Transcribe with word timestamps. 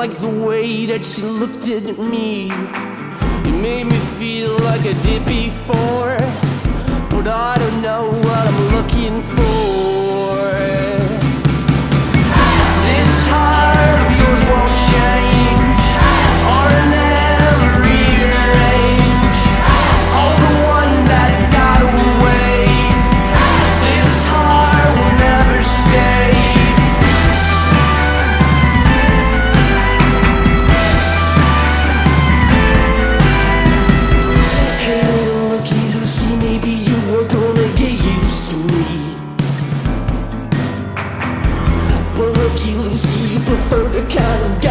Like 0.00 0.18
the 0.18 0.28
way 0.28 0.86
that 0.86 1.04
she 1.04 1.20
looked 1.20 1.68
at 1.68 1.98
me. 1.98 2.44
You 3.44 3.52
made 3.60 3.84
me 3.84 3.98
feel 4.18 4.52
like 4.60 4.80
I 4.80 4.94
did 5.04 5.26
before. 5.26 6.49
Looky 42.62 42.72
you 42.72 43.40
prefer 43.40 43.88
the 43.88 44.02
kind 44.02 44.44
of 44.44 44.60
guy 44.60 44.69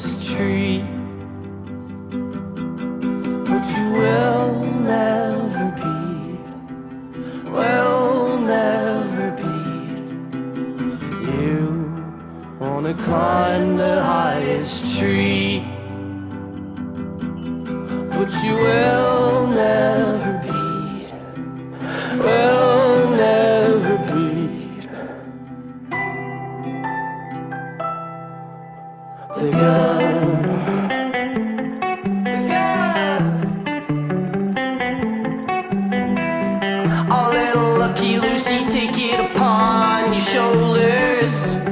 tree, 0.00 0.82
but 3.48 3.64
you 3.74 3.86
will 3.92 4.64
never 4.64 5.66
be, 5.82 6.00
will 7.50 8.38
never 8.38 9.26
be. 9.42 9.58
You 11.36 11.60
wanna 12.58 12.94
climb 12.94 13.76
the 13.76 14.02
highest 14.02 14.98
tree, 14.98 15.64
but 18.10 18.30
you 18.42 18.54
will 18.54 19.09
The. 29.32 29.42
The. 29.42 30.90
Oh, 37.12 37.30
little 37.32 37.78
lucky 37.78 38.18
Lucy, 38.18 38.64
take 38.66 38.98
it 38.98 39.30
upon 39.30 40.12
your 40.12 40.22
shoulders. 40.22 41.69